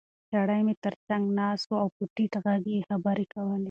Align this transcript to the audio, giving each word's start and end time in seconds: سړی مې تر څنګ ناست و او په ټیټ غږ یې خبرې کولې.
سړی 0.31 0.61
مې 0.65 0.75
تر 0.83 0.93
څنګ 1.07 1.23
ناست 1.39 1.65
و 1.67 1.73
او 1.81 1.87
په 1.95 2.03
ټیټ 2.15 2.33
غږ 2.45 2.63
یې 2.73 2.87
خبرې 2.89 3.25
کولې. 3.33 3.59